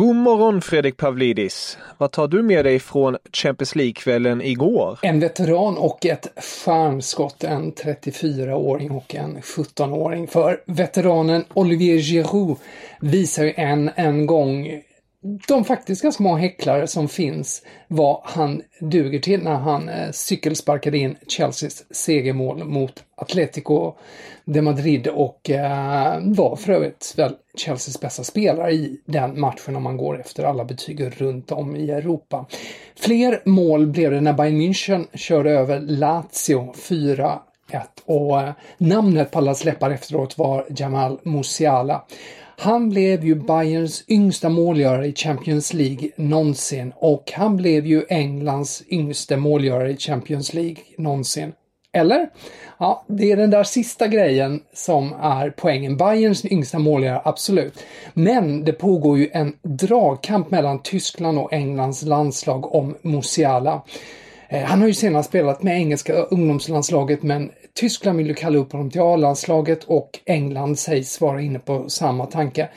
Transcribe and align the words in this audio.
God 0.00 0.16
morgon 0.16 0.60
Fredrik 0.60 0.96
Pavlidis. 0.96 1.78
Vad 1.98 2.12
tar 2.12 2.28
du 2.28 2.42
med 2.42 2.64
dig 2.64 2.78
från 2.78 3.16
Champions 3.32 3.76
League-kvällen 3.76 4.42
igår? 4.42 4.98
En 5.02 5.20
veteran 5.20 5.78
och 5.78 6.06
ett 6.06 6.26
charmskott, 6.64 7.44
en 7.44 7.72
34-åring 7.72 8.90
och 8.90 9.14
en 9.14 9.40
17-åring. 9.40 10.26
För 10.26 10.60
veteranen 10.66 11.44
Olivier 11.54 11.98
Giroud 11.98 12.56
visar 13.00 13.44
ju 13.44 13.52
än 13.56 13.90
en 13.94 14.26
gång 14.26 14.82
de 15.22 15.64
faktiskt 15.64 16.02
ganska 16.02 16.22
många 16.22 16.38
häcklare 16.38 16.86
som 16.86 17.08
finns 17.08 17.62
vad 17.88 18.20
han 18.24 18.62
duger 18.80 19.18
till 19.18 19.42
när 19.42 19.54
han 19.54 19.88
eh, 19.88 20.10
cykelsparkade 20.10 20.98
in 20.98 21.16
Chelseas 21.28 21.84
segermål 21.90 22.64
mot 22.64 23.04
Atletico 23.16 23.94
de 24.44 24.62
Madrid 24.62 25.06
och 25.06 25.50
eh, 25.50 26.18
var 26.22 26.56
för 26.56 26.72
övrigt 26.72 27.14
väl 27.16 27.34
Chelseas 27.54 28.00
bästa 28.00 28.24
spelare 28.24 28.72
i 28.72 29.00
den 29.04 29.40
matchen 29.40 29.76
om 29.76 29.82
man 29.82 29.96
går 29.96 30.20
efter 30.20 30.44
alla 30.44 30.64
betyg 30.64 31.20
runt 31.20 31.52
om 31.52 31.76
i 31.76 31.90
Europa. 31.90 32.46
Fler 32.96 33.42
mål 33.44 33.86
blev 33.86 34.10
det 34.10 34.20
när 34.20 34.32
Bayern 34.32 34.60
München 34.60 35.06
körde 35.14 35.50
över 35.50 35.80
Lazio 35.80 36.72
4 36.72 37.40
1 37.72 37.82
och 38.04 38.40
eh, 38.40 38.52
namnet 38.78 39.30
på 39.30 39.38
allas 39.38 39.64
läppar 39.64 39.90
efteråt 39.90 40.38
var 40.38 40.66
Jamal 40.68 41.18
Musiala. 41.22 42.04
Han 42.62 42.88
blev 42.88 43.24
ju 43.24 43.34
Bayerns 43.34 44.04
yngsta 44.08 44.48
målgörare 44.48 45.06
i 45.06 45.14
Champions 45.14 45.74
League 45.74 46.08
någonsin 46.16 46.92
och 46.96 47.32
han 47.34 47.56
blev 47.56 47.86
ju 47.86 48.04
Englands 48.08 48.82
yngste 48.90 49.36
målgörare 49.36 49.90
i 49.90 49.96
Champions 49.96 50.52
League 50.52 50.76
någonsin. 50.98 51.52
Eller? 51.92 52.30
Ja, 52.78 53.04
det 53.08 53.32
är 53.32 53.36
den 53.36 53.50
där 53.50 53.64
sista 53.64 54.06
grejen 54.06 54.62
som 54.72 55.12
är 55.12 55.50
poängen. 55.50 55.96
Bayerns 55.96 56.44
yngsta 56.44 56.78
målgörare, 56.78 57.22
absolut. 57.24 57.84
Men 58.14 58.64
det 58.64 58.72
pågår 58.72 59.18
ju 59.18 59.28
en 59.32 59.52
dragkamp 59.62 60.50
mellan 60.50 60.82
Tyskland 60.82 61.38
och 61.38 61.52
Englands 61.52 62.02
landslag 62.02 62.74
om 62.74 62.96
Musiala. 63.02 63.82
Eh, 64.48 64.62
han 64.62 64.80
har 64.80 64.88
ju 64.88 64.94
senast 64.94 65.28
spelat 65.28 65.62
med 65.62 65.76
engelska 65.76 66.12
ungdomslandslaget 66.12 67.22
men 67.22 67.50
Tyskland 67.74 68.18
vill 68.18 68.26
ju 68.26 68.34
kalla 68.34 68.58
upp 68.58 68.72
honom 68.72 68.90
till 68.90 69.00
A-landslaget 69.00 69.84
och 69.84 70.20
England 70.24 70.78
sägs 70.78 71.20
vara 71.20 71.40
inne 71.40 71.58
på 71.58 71.88
samma 71.88 72.26
tanke. 72.26 72.68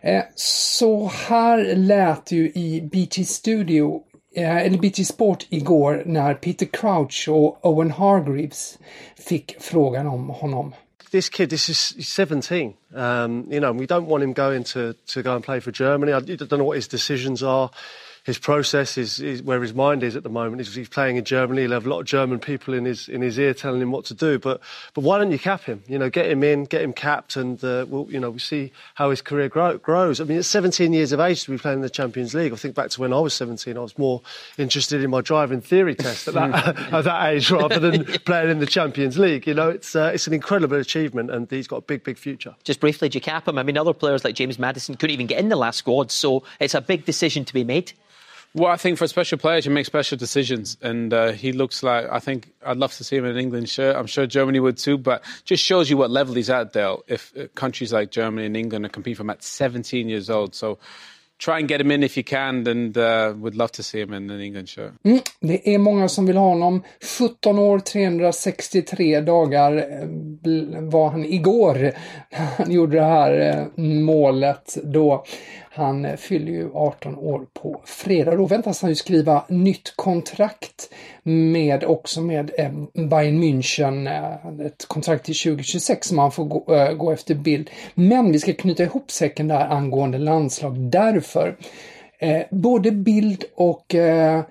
Eh, 0.00 0.22
så 0.34 1.06
här 1.28 1.74
lät 1.76 2.26
det 2.26 2.36
ju 2.36 2.50
i 2.54 2.88
BT 2.92 3.24
Studio, 3.24 4.02
eh, 4.36 4.56
eller 4.56 4.78
BT 4.78 5.04
Sport 5.04 5.46
igår 5.48 6.02
när 6.06 6.34
Peter 6.34 6.66
Crouch 6.66 7.28
och 7.28 7.66
Owen 7.66 7.90
Hargreaves 7.90 8.78
fick 9.16 9.56
frågan 9.60 10.06
om 10.06 10.28
honom. 10.28 10.74
this 11.10 11.28
kid, 11.28 11.50
this 11.50 11.68
is 11.68 11.94
17. 12.06 12.74
Um, 12.94 13.46
you 13.50 13.60
know, 13.60 13.72
we 13.72 13.86
don't 13.86 14.06
want 14.06 14.22
him 14.22 14.32
going 14.32 14.64
to, 14.64 14.94
to 15.08 15.22
go 15.22 15.34
and 15.34 15.44
play 15.44 15.60
for 15.60 15.72
Germany. 15.72 16.12
I 16.12 16.20
don't 16.20 16.50
know 16.50 16.64
what 16.64 16.76
his 16.76 16.88
decisions 16.88 17.42
are. 17.42 17.70
His 18.30 18.38
process 18.38 18.96
is, 18.96 19.18
is 19.18 19.42
where 19.42 19.60
his 19.60 19.74
mind 19.74 20.04
is 20.04 20.14
at 20.14 20.22
the 20.22 20.28
moment. 20.28 20.60
He's, 20.60 20.72
he's, 20.72 20.88
playing 20.88 21.16
in 21.16 21.24
Germany. 21.24 21.62
He'll 21.62 21.72
have 21.72 21.84
a 21.84 21.88
lot 21.88 21.98
of 21.98 22.06
German 22.06 22.38
people 22.38 22.74
in 22.74 22.84
his 22.84 23.08
in 23.08 23.22
his 23.22 23.36
ear 23.40 23.54
telling 23.54 23.82
him 23.82 23.90
what 23.90 24.04
to 24.04 24.14
do. 24.14 24.38
But 24.38 24.60
but 24.94 25.00
why 25.00 25.18
don't 25.18 25.32
you 25.32 25.38
cap 25.40 25.64
him? 25.64 25.82
You 25.88 25.98
know, 25.98 26.08
get 26.10 26.30
him 26.30 26.44
in, 26.44 26.62
get 26.62 26.82
him 26.82 26.92
capped, 26.92 27.34
and 27.34 27.58
uh, 27.64 27.86
we'll 27.88 28.06
you 28.08 28.20
know 28.20 28.30
we 28.30 28.38
see 28.38 28.70
how 28.94 29.10
his 29.10 29.20
career 29.20 29.48
grow, 29.48 29.78
grows. 29.78 30.20
I 30.20 30.24
mean, 30.24 30.38
at 30.38 30.44
17 30.44 30.92
years 30.92 31.10
of 31.10 31.18
age 31.18 31.42
to 31.42 31.50
be 31.50 31.58
playing 31.58 31.78
in 31.78 31.82
the 31.82 31.90
Champions 31.90 32.32
League. 32.32 32.52
I 32.52 32.56
think 32.56 32.76
back 32.76 32.90
to 32.90 33.00
when 33.00 33.12
I 33.12 33.18
was 33.18 33.34
17. 33.34 33.76
I 33.76 33.80
was 33.80 33.98
more 33.98 34.22
interested 34.58 35.02
in 35.02 35.10
my 35.10 35.22
driving 35.22 35.60
theory 35.60 35.96
test 35.96 36.28
at 36.28 36.34
that 36.34 36.78
at 36.92 37.02
that 37.02 37.30
age 37.30 37.50
rather 37.50 37.80
than 37.80 38.04
playing 38.04 38.50
in 38.50 38.60
the 38.60 38.66
Champions 38.66 39.18
League. 39.18 39.48
You 39.48 39.54
know, 39.54 39.70
it's 39.70 39.96
uh, 39.96 40.12
it's 40.14 40.28
an 40.28 40.34
incredible 40.34 40.76
achievement, 40.76 41.32
and 41.32 41.50
he's 41.50 41.66
got 41.66 41.78
a 41.78 41.82
big 41.82 42.04
big 42.04 42.16
future. 42.16 42.54
Just 42.62 42.78
briefly, 42.78 43.08
do 43.08 43.16
you 43.16 43.22
cap 43.22 43.48
him? 43.48 43.58
I 43.58 43.64
mean, 43.64 43.76
other 43.76 43.92
players 43.92 44.24
like 44.24 44.36
James 44.36 44.56
Madison 44.56 44.94
couldn't 44.94 45.14
even 45.14 45.26
get 45.26 45.40
in 45.40 45.48
the 45.48 45.56
last 45.56 45.78
squad, 45.78 46.12
so 46.12 46.44
it's 46.60 46.74
a 46.74 46.80
big 46.80 47.04
decision 47.04 47.44
to 47.44 47.52
be 47.52 47.64
made. 47.64 47.92
Well, 48.52 48.72
I 48.72 48.76
think 48.76 48.98
for 48.98 49.06
special 49.06 49.38
players, 49.38 49.64
you 49.64 49.70
make 49.70 49.86
special 49.86 50.18
decisions, 50.18 50.76
and 50.82 51.14
uh, 51.14 51.32
he 51.32 51.52
looks 51.52 51.84
like. 51.84 52.06
I 52.10 52.18
think 52.18 52.52
I'd 52.66 52.78
love 52.78 52.92
to 52.94 53.04
see 53.04 53.16
him 53.16 53.24
in 53.24 53.30
an 53.30 53.38
England 53.38 53.68
shirt. 53.68 53.94
I'm 53.94 54.08
sure 54.08 54.26
Germany 54.26 54.58
would 54.58 54.76
too, 54.76 54.98
but 54.98 55.22
just 55.44 55.62
shows 55.62 55.88
you 55.88 55.96
what 55.96 56.10
level 56.10 56.34
he's 56.34 56.50
at. 56.50 56.72
Dale, 56.72 57.04
if 57.06 57.32
uh, 57.38 57.46
countries 57.54 57.92
like 57.92 58.10
Germany 58.10 58.46
and 58.46 58.56
England 58.56 58.84
are 58.84 58.88
competing 58.88 59.16
from 59.16 59.30
at 59.30 59.44
17 59.44 60.08
years 60.08 60.28
old, 60.28 60.56
so 60.56 60.78
try 61.40 61.58
and 61.58 61.68
get 61.68 61.80
him 61.80 61.90
in 61.90 62.02
if 62.02 62.16
you 62.16 62.24
can, 62.24 62.66
and 62.66 62.98
uh, 62.98 63.32
would 63.36 63.54
love 63.54 63.70
to 63.72 63.82
see 63.82 64.00
him 64.00 64.12
in 64.12 64.30
an 64.30 64.40
England 64.40 64.68
shirt. 64.68 64.92
Mm, 65.04 65.20
det 65.40 65.74
är 65.74 65.78
många 65.78 66.08
som 66.08 66.26
vill 66.26 66.36
ha 66.36 66.48
honom. 66.48 66.82
17 67.18 67.58
år, 67.58 67.78
363 67.78 69.20
dagar 69.20 69.76
eh, 69.76 70.08
var 70.80 71.10
han 71.10 71.24
igår 71.24 71.92
han 72.58 72.72
gjorde 72.72 72.96
det 72.96 73.04
här 73.04 73.40
eh, 73.40 73.84
målet 73.84 74.78
då. 74.84 75.24
Han 75.80 76.16
fyller 76.16 76.52
ju 76.52 76.70
18 76.74 77.16
år 77.16 77.46
på 77.54 77.80
fredag. 77.84 78.36
Då 78.36 78.46
väntas 78.46 78.82
han 78.82 78.90
ju 78.90 78.94
skriva 78.94 79.44
nytt 79.48 79.92
kontrakt 79.96 80.90
med 81.22 81.84
också 81.84 82.20
med 82.20 82.50
eh, 82.58 82.70
Bayern 83.08 83.42
München. 83.42 84.06
Eh, 84.06 84.66
ett 84.66 84.88
kontrakt 84.88 85.24
till 85.24 85.34
2026 85.34 86.08
som 86.08 86.18
han 86.18 86.32
får 86.32 86.44
gå, 86.44 86.74
eh, 86.74 86.92
gå 86.92 87.10
efter 87.10 87.34
bild. 87.34 87.70
Men 87.94 88.32
vi 88.32 88.38
ska 88.38 88.52
knyta 88.52 88.82
ihop 88.82 89.10
säcken 89.10 89.48
där 89.48 89.68
angående 89.68 90.18
landslag 90.18 90.78
därför. 90.78 91.56
Eh, 92.18 92.42
både 92.50 92.90
bild 92.90 93.44
och 93.54 93.94
eh, 93.94 94.42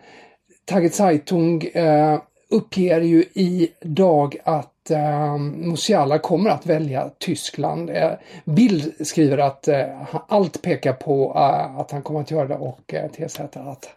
Tage 0.65 0.93
Zeitung 0.93 1.63
eh, 1.63 2.19
uppger 2.49 3.01
ju 3.01 3.23
idag 3.33 4.35
att 4.43 4.78
eh, 4.91 5.37
Musiala 5.37 6.19
kommer 6.19 6.49
att 6.49 6.65
välja 6.65 7.09
Tyskland. 7.17 7.89
Eh, 7.89 8.11
Bild 8.45 9.07
skriver 9.07 9.37
att 9.37 9.67
eh, 9.67 9.85
allt 10.27 10.61
pekar 10.61 10.93
på 10.93 11.33
eh, 11.35 11.79
att 11.79 11.91
han 11.91 12.01
kommer 12.01 12.19
att 12.21 12.31
göra 12.31 12.47
det 12.47 12.55
och 12.55 12.93
eh, 12.93 13.11
TZ 13.11 13.39
att 13.39 13.89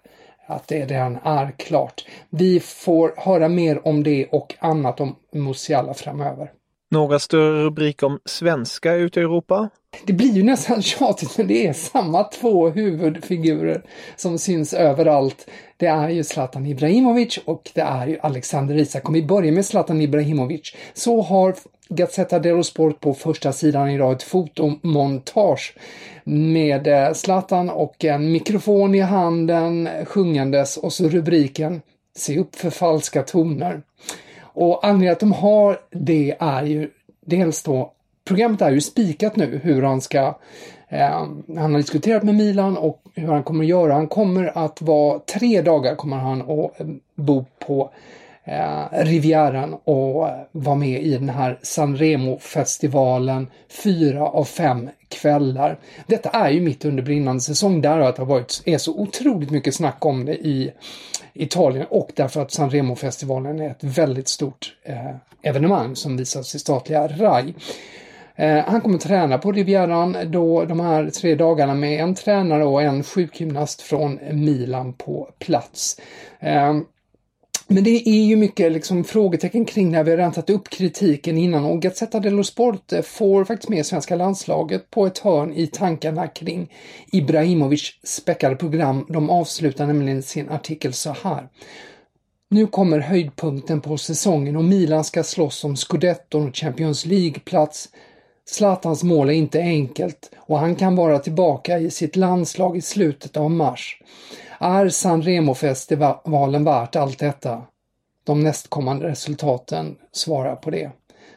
att 0.46 0.68
det 0.68 0.86
redan 0.86 1.18
är 1.22 1.50
klart. 1.50 2.04
Vi 2.30 2.60
får 2.60 3.14
höra 3.16 3.48
mer 3.48 3.86
om 3.88 4.02
det 4.02 4.26
och 4.26 4.54
annat 4.58 5.00
om 5.00 5.16
Musiala 5.32 5.94
framöver. 5.94 6.52
Några 6.92 7.18
större 7.18 7.64
rubriker 7.64 8.06
om 8.06 8.18
svenska 8.24 8.94
ute 8.94 9.20
i 9.20 9.22
Europa? 9.22 9.68
Det 10.06 10.12
blir 10.12 10.32
ju 10.32 10.42
nästan 10.42 10.82
tjatigt 10.82 11.38
men 11.38 11.46
det 11.46 11.66
är 11.66 11.72
samma 11.72 12.24
två 12.24 12.68
huvudfigurer 12.68 13.82
som 14.16 14.38
syns 14.38 14.74
överallt. 14.74 15.50
Det 15.76 15.86
är 15.86 16.08
ju 16.08 16.24
Zlatan 16.24 16.66
Ibrahimovic 16.66 17.38
och 17.44 17.70
det 17.74 17.80
är 17.80 18.06
ju 18.06 18.18
Alexander 18.22 18.74
Isak. 18.74 19.08
Om 19.08 19.14
vi 19.14 19.22
börjar 19.22 19.52
med 19.52 19.66
Zlatan 19.66 20.00
Ibrahimovic 20.00 20.74
så 20.94 21.22
har 21.22 21.54
Gazzetta 21.88 22.38
dello 22.38 22.62
Sport 22.62 23.00
på 23.00 23.14
första 23.14 23.52
sidan 23.52 23.90
idag 23.90 24.12
ett 24.12 24.22
fotomontage 24.22 25.74
med 26.24 26.86
eh, 26.86 27.12
Zlatan 27.12 27.70
och 27.70 28.04
en 28.04 28.32
mikrofon 28.32 28.94
i 28.94 29.00
handen 29.00 29.88
sjungandes 30.04 30.76
och 30.76 30.92
så 30.92 31.08
rubriken 31.08 31.82
Se 32.16 32.38
upp 32.38 32.56
för 32.56 32.70
falska 32.70 33.22
toner. 33.22 33.82
Och 34.54 34.86
anledningen 34.86 35.12
att 35.12 35.20
de 35.20 35.32
har 35.32 35.80
det 35.90 36.36
är 36.38 36.62
ju 36.62 36.90
dels 37.20 37.62
då 37.62 37.92
Programmet 38.24 38.62
är 38.62 38.70
ju 38.70 38.80
spikat 38.80 39.36
nu 39.36 39.60
hur 39.62 39.82
han 39.82 40.00
ska 40.00 40.38
eh, 40.88 41.26
han 41.56 41.72
har 41.72 41.76
diskuterat 41.76 42.22
med 42.22 42.34
Milan 42.34 42.76
och 42.76 43.02
hur 43.14 43.28
han 43.28 43.42
kommer 43.42 43.64
att 43.64 43.68
göra. 43.68 43.92
Han 43.94 44.08
kommer 44.08 44.58
att 44.58 44.82
vara 44.82 45.18
tre 45.18 45.62
dagar 45.62 45.94
kommer 45.94 46.16
han 46.16 46.42
att 46.42 46.80
eh, 46.80 46.86
bo 47.14 47.44
på 47.66 47.90
eh, 48.44 49.04
Rivieran 49.04 49.74
och 49.74 50.28
vara 50.52 50.76
med 50.76 51.02
i 51.02 51.18
den 51.18 51.28
här 51.28 51.58
Sanremo-festivalen 51.62 53.46
fyra 53.84 54.26
av 54.26 54.44
fem 54.44 54.90
kvällar. 55.08 55.78
Detta 56.06 56.30
är 56.30 56.50
ju 56.50 56.60
mitt 56.60 56.84
under 56.84 57.02
brinnande 57.02 57.40
säsong 57.40 57.80
där 57.80 57.98
att 57.98 58.16
det 58.16 58.22
har 58.22 58.26
varit, 58.26 58.62
är 58.66 58.78
så 58.78 58.98
otroligt 58.98 59.50
mycket 59.50 59.74
snack 59.74 60.06
om 60.06 60.24
det 60.24 60.34
i 60.34 60.72
Italien 61.34 61.86
och 61.90 62.12
därför 62.16 62.42
att 62.42 62.50
Sanremo-festivalen 62.50 63.60
är 63.60 63.70
ett 63.70 63.84
väldigt 63.84 64.28
stort 64.28 64.76
eh, 64.84 65.14
evenemang 65.42 65.96
som 65.96 66.16
visas 66.16 66.54
i 66.54 66.58
statliga 66.58 67.08
RAI. 67.08 67.54
Eh, 68.36 68.64
han 68.64 68.80
kommer 68.80 68.98
träna 68.98 69.38
på 69.38 69.52
Rivieran 69.52 70.16
då 70.26 70.64
de 70.64 70.80
här 70.80 71.10
tre 71.10 71.34
dagarna 71.34 71.74
med 71.74 72.00
en 72.00 72.14
tränare 72.14 72.64
och 72.64 72.82
en 72.82 73.02
sjukgymnast 73.02 73.80
från 73.80 74.18
Milan 74.32 74.92
på 74.92 75.28
plats. 75.38 76.00
Eh, 76.40 76.78
men 77.72 77.84
det 77.84 78.08
är 78.08 78.24
ju 78.24 78.36
mycket 78.36 78.72
liksom 78.72 79.04
frågetecken 79.04 79.64
kring 79.64 79.90
när. 79.90 80.04
Vi 80.04 80.10
har 80.10 80.18
räntat 80.18 80.50
upp 80.50 80.68
kritiken 80.68 81.38
innan 81.38 81.64
och 81.64 81.82
Gazzetta 81.82 82.20
dello 82.20 82.44
Sport 82.44 82.92
eh, 82.92 83.02
får 83.02 83.44
faktiskt 83.44 83.68
med 83.68 83.86
svenska 83.86 84.16
landslaget 84.16 84.90
på 84.90 85.06
ett 85.06 85.18
hörn 85.18 85.52
i 85.54 85.66
tankarna 85.66 86.26
kring 86.26 86.72
Ibrahimovic 87.12 88.00
späckade 88.04 88.56
program. 88.56 89.06
De 89.08 89.30
avslutar 89.30 89.86
nämligen 89.86 90.22
sin 90.22 90.48
artikel 90.48 90.92
så 90.92 91.16
här. 91.22 91.48
Nu 92.50 92.66
kommer 92.66 92.98
höjdpunkten 92.98 93.80
på 93.80 93.98
säsongen 93.98 94.56
och 94.56 94.64
Milan 94.64 95.04
ska 95.04 95.22
slåss 95.22 95.64
om 95.64 95.76
scudetton 95.76 96.48
och 96.48 96.56
Champions 96.56 97.06
League-plats. 97.06 97.88
Zlatans 98.44 99.02
mål 99.02 99.28
är 99.28 99.32
inte 99.32 99.60
enkelt 99.60 100.30
och 100.36 100.58
han 100.58 100.76
kan 100.76 100.96
vara 100.96 101.18
tillbaka 101.18 101.78
i 101.78 101.90
sitt 101.90 102.16
landslag 102.16 102.76
i 102.76 102.80
slutet 102.80 103.36
av 103.36 103.50
mars. 103.50 103.98
Är 104.62 104.88
San 104.88 105.22
Remo-festivalen 105.22 106.64
värt 106.64 106.96
allt 106.96 107.18
detta? 107.18 107.62
De 108.24 108.42
nästkommande 108.42 109.08
resultaten 109.08 109.96
svarar 110.12 110.56
på 110.56 110.70
det. 110.70 110.90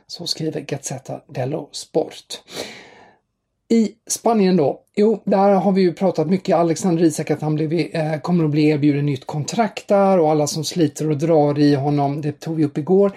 Så 0.08 0.28
skriver 0.28 0.62
Gazzetta 0.62 1.22
dello 1.28 1.70
Sport. 1.72 2.42
I 3.70 3.92
Spanien 4.08 4.58
då? 4.58 4.82
Jo, 4.96 5.22
där 5.26 5.50
har 5.50 5.72
vi 5.72 5.82
ju 5.82 5.94
pratat 5.94 6.30
mycket. 6.30 6.56
Alexander 6.56 7.04
Isak 7.04 7.32
att 7.32 7.42
han 7.42 7.56
blev, 7.56 7.74
eh, 7.74 8.20
kommer 8.20 8.44
att 8.46 8.52
bli 8.52 8.68
erbjuden 8.68 9.06
nytt 9.06 9.26
kontrakt 9.26 9.88
där 9.88 10.20
och 10.20 10.32
alla 10.32 10.48
som 10.48 10.64
sliter 10.64 11.10
och 11.10 11.18
drar 11.18 11.60
i 11.60 11.76
honom, 11.76 12.22
det 12.22 12.40
tog 12.40 12.56
vi 12.56 12.66
upp 12.66 12.78
igår. 12.78 13.12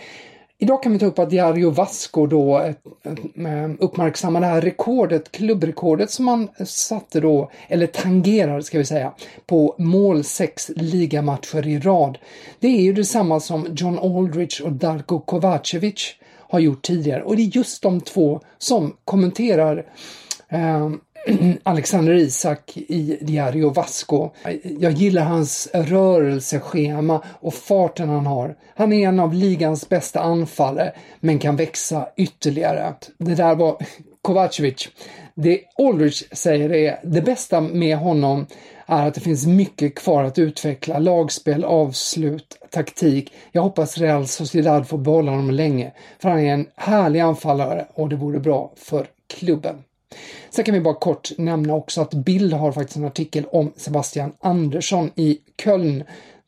Idag 0.60 0.82
kan 0.82 0.92
vi 0.92 0.98
ta 0.98 1.06
upp 1.06 1.18
att 1.18 1.30
Diario 1.30 1.70
Vasco 1.70 2.26
då 2.26 2.58
eh, 2.58 3.70
uppmärksammar 3.78 4.40
det 4.40 4.46
här 4.46 4.60
rekordet, 4.60 5.32
klubbrekordet 5.32 6.10
som 6.10 6.24
man 6.24 6.48
satte 6.66 7.20
då, 7.20 7.50
eller 7.68 7.86
tangerar 7.86 8.60
ska 8.60 8.78
vi 8.78 8.84
säga, 8.84 9.12
på 9.46 9.74
mål 9.78 10.24
sex 10.24 10.70
ligamatcher 10.76 11.68
i 11.68 11.78
rad. 11.78 12.18
Det 12.60 12.68
är 12.68 12.80
ju 12.80 12.92
detsamma 12.92 13.40
som 13.40 13.66
John 13.76 13.98
Aldrich 13.98 14.60
och 14.60 14.72
Darko 14.72 15.20
Kovacevic 15.20 16.14
har 16.50 16.58
gjort 16.58 16.82
tidigare 16.82 17.22
och 17.22 17.36
det 17.36 17.42
är 17.42 17.56
just 17.56 17.82
de 17.82 18.00
två 18.00 18.40
som 18.58 18.96
kommenterar 19.04 19.86
eh, 20.48 20.90
Alexander 21.62 22.14
Isak 22.14 22.76
i 22.76 23.18
Diario 23.20 23.70
Vasco. 23.70 24.30
Jag 24.80 24.92
gillar 24.92 25.22
hans 25.22 25.68
rörelseschema 25.74 27.22
och 27.26 27.54
farten 27.54 28.08
han 28.08 28.26
har. 28.26 28.56
Han 28.74 28.92
är 28.92 29.08
en 29.08 29.20
av 29.20 29.34
ligans 29.34 29.88
bästa 29.88 30.20
anfallare, 30.20 30.92
men 31.20 31.38
kan 31.38 31.56
växa 31.56 32.08
ytterligare. 32.16 32.94
Det 33.18 33.34
där 33.34 33.54
var 33.54 33.76
Kovacevic. 34.22 34.88
Det 35.34 35.60
Aldrich 35.78 36.22
säger 36.32 36.72
är 36.72 37.00
det 37.02 37.22
bästa 37.22 37.60
med 37.60 37.96
honom 37.96 38.46
är 38.86 39.06
att 39.06 39.14
det 39.14 39.20
finns 39.20 39.46
mycket 39.46 39.94
kvar 39.94 40.24
att 40.24 40.38
utveckla. 40.38 40.98
Lagspel, 40.98 41.64
avslut, 41.64 42.58
taktik. 42.70 43.32
Jag 43.52 43.62
hoppas 43.62 43.98
Real 43.98 44.26
Sociedad 44.26 44.88
får 44.88 44.98
behålla 44.98 45.30
honom 45.30 45.50
länge, 45.50 45.92
för 46.18 46.28
han 46.28 46.38
är 46.38 46.54
en 46.54 46.66
härlig 46.76 47.20
anfallare 47.20 47.86
och 47.94 48.08
det 48.08 48.16
vore 48.16 48.40
bra 48.40 48.72
för 48.76 49.06
klubben. 49.26 49.82
Sen 50.50 50.64
kan 50.64 50.74
vi 50.74 50.80
bara 50.80 50.94
kort 50.94 51.30
nämna 51.38 51.74
också 51.74 52.00
att 52.00 52.14
Bild 52.14 52.52
har 52.52 52.72
faktiskt 52.72 52.96
en 52.96 53.04
artikel 53.04 53.44
om 53.44 53.72
Sebastian 53.76 54.32
Andersson 54.40 55.10
i 55.14 55.38
Köln. 55.64 56.04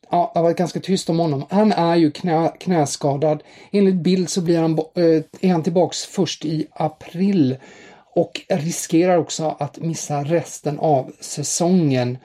Ja, 0.09 0.31
det 0.33 0.39
har 0.39 0.43
varit 0.43 0.57
ganska 0.57 0.79
tyst 0.79 1.09
om 1.09 1.19
honom. 1.19 1.45
Han 1.49 1.71
är 1.71 1.95
ju 1.95 2.11
knä, 2.11 2.51
knäskadad. 2.59 3.43
Enligt 3.71 3.95
Bild 3.95 4.29
så 4.29 4.41
blir 4.41 4.59
han, 4.59 4.79
äh, 4.79 5.23
är 5.41 5.51
han 5.51 5.63
tillbaks 5.63 6.03
först 6.05 6.45
i 6.45 6.67
april 6.71 7.57
och 8.15 8.41
riskerar 8.49 9.17
också 9.17 9.55
att 9.59 9.79
missa 9.79 10.23
resten 10.23 10.79
av 10.79 11.11
säsongen. 11.19 12.17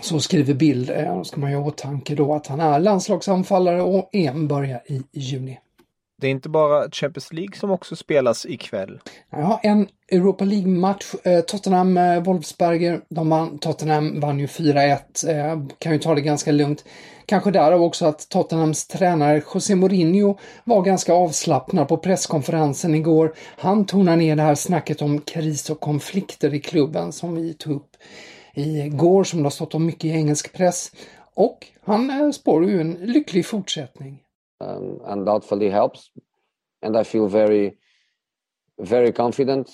Så 0.00 0.20
skriver 0.20 0.54
Bild. 0.54 0.90
Eh, 0.90 1.16
då 1.16 1.24
ska 1.24 1.40
man 1.40 1.50
ju 1.50 1.56
ha 1.56 1.64
i 1.64 1.68
åtanke 1.68 2.14
då 2.14 2.34
att 2.34 2.46
han 2.46 2.60
är 2.60 2.80
landslagsanfallare 2.80 3.82
och 3.82 4.08
EM 4.12 4.48
börjar 4.48 4.82
i 4.86 5.02
juni. 5.12 5.58
Det 6.20 6.26
är 6.26 6.30
inte 6.30 6.48
bara 6.48 6.90
Champions 6.90 7.32
League 7.32 7.56
som 7.56 7.70
också 7.70 7.96
spelas 7.96 8.46
ikväll. 8.46 9.00
Ja, 9.30 9.60
en 9.62 9.88
Europa 10.12 10.44
League-match. 10.44 11.14
Eh, 11.24 11.40
Tottenham-Wolfsberger, 11.40 12.92
eh, 12.92 13.00
De 13.08 13.30
vann, 13.30 13.58
Tottenham 13.58 14.20
vann 14.20 14.38
ju 14.38 14.46
4-1. 14.46 15.24
Eh, 15.24 15.62
kan 15.78 15.92
ju 15.92 15.98
ta 15.98 16.14
det 16.14 16.20
ganska 16.20 16.52
lugnt. 16.52 16.84
Kanske 17.26 17.50
därav 17.50 17.82
också 17.82 18.06
att 18.06 18.28
Tottenhams 18.28 18.86
tränare 18.86 19.42
José 19.54 19.74
Mourinho 19.74 20.38
var 20.64 20.82
ganska 20.82 21.12
avslappnad 21.12 21.88
på 21.88 21.96
presskonferensen 21.96 22.94
igår. 22.94 23.34
Han 23.58 23.86
tonar 23.86 24.16
ner 24.16 24.36
det 24.36 24.42
här 24.42 24.54
snacket 24.54 25.02
om 25.02 25.20
kris 25.20 25.70
och 25.70 25.80
konflikter 25.80 26.54
i 26.54 26.60
klubben 26.60 27.12
som 27.12 27.34
vi 27.34 27.54
tog 27.54 27.72
upp 27.72 27.96
igår, 28.54 29.24
som 29.24 29.38
det 29.38 29.44
har 29.44 29.50
stått 29.50 29.74
om 29.74 29.86
mycket 29.86 30.04
i 30.04 30.10
engelsk 30.10 30.52
press. 30.52 30.90
Och 31.34 31.66
han 31.84 32.32
spår 32.32 32.64
ju 32.70 32.80
en 32.80 32.92
lycklig 32.92 33.46
fortsättning 33.46 34.20
um, 34.64 35.00
undoubtedly 35.04 35.70
helps. 35.70 36.10
And 36.82 36.96
I 36.96 37.04
feel 37.04 37.28
very, 37.28 37.76
very 38.78 39.12
confident. 39.12 39.70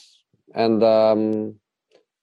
And 0.54 0.82
um, 0.82 1.54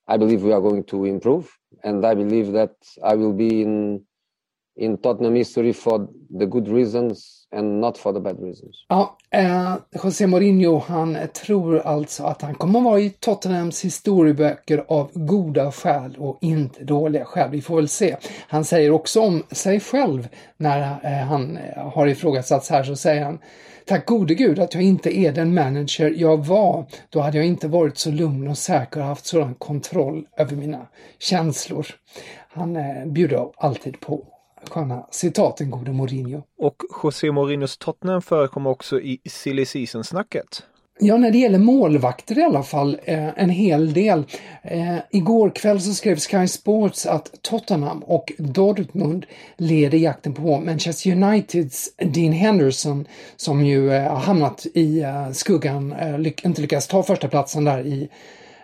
I 0.08 0.18
believe 0.18 0.44
we 0.44 0.54
are 0.54 0.62
going 0.62 0.84
to 0.86 1.06
improve. 1.06 1.52
And 1.84 2.06
I 2.06 2.16
believe 2.16 2.52
that 2.54 2.76
I 3.04 3.16
will 3.16 3.34
be 3.34 3.62
in 3.62 4.07
in 4.78 4.98
Tottenham 4.98 5.36
history 5.36 5.74
for 5.74 6.08
the 6.40 6.46
good 6.46 6.68
reasons 6.68 7.38
and 7.56 7.82
not 7.82 7.98
for 7.98 8.14
the 8.14 8.20
bad 8.20 8.44
reasons. 8.44 8.86
Ja, 8.90 9.18
eh, 9.32 9.74
José 10.04 10.28
Mourinho 10.28 10.80
han 10.88 11.18
tror 11.34 11.80
alltså 11.80 12.24
att 12.24 12.42
han 12.42 12.56
kommer 12.56 12.80
att 12.80 12.86
vara 12.86 13.00
i 13.00 13.10
Tottenhams 13.10 13.86
historieböcker 13.86 14.86
av 14.88 15.10
goda 15.14 15.72
skäl 15.72 16.16
och 16.20 16.38
inte 16.42 16.84
dåliga 16.84 17.26
skäl. 17.26 17.50
Vi 17.52 17.62
får 17.62 17.76
väl 17.76 17.88
se. 17.88 18.16
Han 18.48 18.64
säger 18.64 18.92
också 18.92 19.22
om 19.22 19.44
sig 19.52 19.80
själv 19.80 20.28
när 20.58 21.00
eh, 21.04 21.28
han 21.28 21.58
eh, 21.58 21.92
har 21.92 22.08
ifrågasatts 22.08 22.70
här 22.70 22.84
så 22.84 22.96
säger 22.96 23.24
han 23.24 23.40
Tack 23.86 24.06
gode 24.06 24.36
gud 24.36 24.60
att 24.60 24.74
jag 24.74 24.84
inte 24.84 25.18
är 25.18 25.32
den 25.32 25.54
manager 25.54 26.14
jag 26.18 26.46
var. 26.46 26.86
Då 27.10 27.20
hade 27.20 27.38
jag 27.38 27.46
inte 27.46 27.68
varit 27.68 27.98
så 27.98 28.12
lugn 28.12 28.48
och 28.48 28.58
säker 28.58 29.00
och 29.00 29.06
haft 29.06 29.26
sådan 29.26 29.56
kontroll 29.56 30.26
över 30.38 30.56
mina 30.56 30.88
känslor. 31.20 31.88
Han 32.50 32.76
eh, 32.76 33.06
bjuder 33.06 33.52
alltid 33.58 34.00
på 34.00 34.37
sköna 34.70 35.06
citat, 35.12 35.58
den 35.58 35.72
gode 35.72 35.92
Mourinho. 35.92 36.42
Och 36.58 36.76
José 37.04 37.32
Mourinhos 37.32 37.78
Tottenham 37.78 38.22
förekommer 38.22 38.70
också 38.70 39.02
i 39.02 39.20
silly 39.30 39.66
season-snacket. 39.66 40.64
Ja, 41.00 41.18
när 41.18 41.32
det 41.32 41.38
gäller 41.38 41.60
målvakter 41.60 42.40
i 42.40 42.44
alla 42.44 42.64
fall, 42.64 43.00
eh, 43.06 43.40
en 43.40 43.50
hel 43.50 43.94
del. 43.94 44.24
Eh, 44.62 44.98
igår 45.12 45.50
kväll 45.50 45.82
så 45.82 45.94
skrev 45.94 46.20
Sky 46.20 46.48
Sports 46.48 47.06
att 47.06 47.42
Tottenham 47.42 48.04
och 48.04 48.32
Dortmund 48.38 49.26
leder 49.58 49.98
jakten 49.98 50.34
på 50.34 50.60
Manchester 50.60 51.12
Uniteds 51.12 51.90
Dean 51.98 52.32
Henderson 52.32 53.08
som 53.36 53.66
ju 53.66 53.94
eh, 53.94 54.12
har 54.12 54.20
hamnat 54.20 54.66
i 54.74 55.02
eh, 55.02 55.32
skuggan, 55.32 55.92
eh, 55.94 56.20
ly 56.20 56.34
inte 56.44 56.62
lyckats 56.62 56.88
ta 56.88 57.04
första 57.04 57.28
platsen 57.28 57.64
där 57.64 57.80
i, 57.80 58.10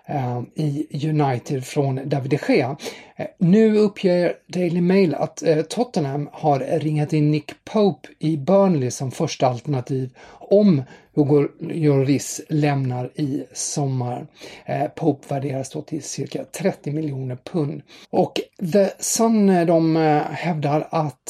eh, 0.06 0.42
i 0.56 1.10
United 1.10 1.66
från 1.66 2.10
David 2.10 2.32
de 2.32 2.54
Gea. 2.54 2.78
Eh, 3.16 3.28
nu 3.38 3.78
uppger 3.78 4.34
Daily 4.48 4.82
Mail 4.82 5.16
att 5.16 5.44
eh, 5.44 5.62
Tottenham 5.62 6.30
har 6.32 6.60
ringat 6.60 7.14
in 7.14 7.32
Nick 7.32 7.52
Pope 7.64 8.10
i 8.20 8.38
Burnley 8.38 8.92
som 8.92 9.12
första 9.12 9.48
alternativ 9.48 10.10
om 10.40 10.84
Hugo 11.16 11.48
Lloris 11.60 12.42
lämnar 12.50 13.10
i 13.16 13.44
sommar. 13.54 14.28
Eh, 14.66 14.88
Pope 14.88 15.34
värderas 15.34 15.70
då 15.70 15.82
till 15.82 16.04
cirka 16.04 16.44
30 16.44 16.92
miljoner 16.92 17.36
pund. 17.36 17.82
Och 18.10 18.42
The 18.74 18.90
Sun 19.00 19.48
de 19.48 19.96
hävdar 20.32 20.88
att 20.92 21.26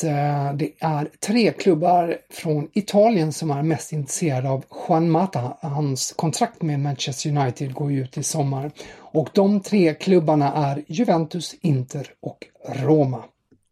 det 0.54 0.72
är 0.80 1.10
tre 1.20 1.52
klubbar 1.52 2.18
från 2.30 2.70
Italien 2.74 3.34
som 3.34 3.52
är 3.52 3.64
mest 3.64 3.94
intresserade 3.94 4.50
av 4.50 4.66
Juan 4.88 5.10
Mata. 5.12 5.58
Hans 5.62 6.12
kontrakt 6.12 6.62
med 6.62 6.80
Manchester 6.80 7.30
United 7.30 7.74
går 7.74 7.92
ju 7.92 8.02
ut 8.02 8.18
i 8.18 8.24
sommar. 8.24 8.72
Och 9.14 9.30
de 9.34 9.62
tre 9.62 9.94
klubbarna 9.94 10.54
är 10.54 10.84
Juventus, 10.88 11.56
Inter 11.62 12.08
och 12.22 12.38
Roma. 12.86 13.24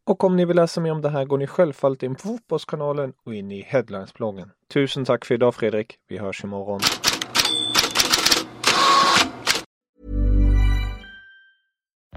Och 0.03 0.23
om 0.23 0.35
ni 0.35 0.45
vill 0.45 0.55
läsa 0.55 0.81
mer 0.81 0.91
om 0.91 1.01
det 1.01 1.09
här 1.09 1.25
går 1.25 1.37
ni 1.37 1.47
självfallet 1.47 2.03
in 2.03 2.15
på 2.15 2.21
Fotbollskanalen 2.21 3.13
och 3.25 3.35
in 3.35 3.51
i 3.51 3.61
Headlines-bloggen. 3.61 4.49
Tusen 4.73 5.05
tack 5.05 5.25
för 5.25 5.35
idag 5.35 5.55
Fredrik. 5.55 5.95
Vi 6.07 6.17
hörs 6.17 6.43
imorgon. 6.43 6.79